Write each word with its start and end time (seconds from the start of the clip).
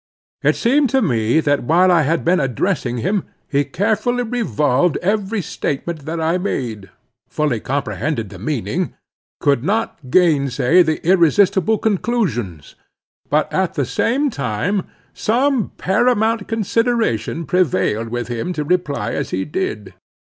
It 0.41 0.55
seemed 0.55 0.89
to 0.89 1.01
me 1.03 1.39
that 1.41 1.61
while 1.61 1.91
I 1.91 2.01
had 2.01 2.25
been 2.25 2.39
addressing 2.39 2.97
him, 3.05 3.23
he 3.47 3.63
carefully 3.63 4.23
revolved 4.23 4.97
every 4.97 5.43
statement 5.43 6.05
that 6.05 6.19
I 6.19 6.39
made; 6.39 6.89
fully 7.29 7.59
comprehended 7.59 8.29
the 8.29 8.39
meaning; 8.39 8.95
could 9.39 9.63
not 9.63 10.09
gainsay 10.09 10.81
the 10.81 11.05
irresistible 11.07 11.77
conclusions; 11.77 12.73
but, 13.29 13.53
at 13.53 13.75
the 13.75 13.85
same 13.85 14.31
time, 14.31 14.87
some 15.13 15.69
paramount 15.77 16.47
consideration 16.47 17.45
prevailed 17.45 18.09
with 18.09 18.27
him 18.27 18.53
to 18.53 18.63
reply 18.63 19.11
as 19.13 19.29
he 19.29 19.45
did. 19.45 19.93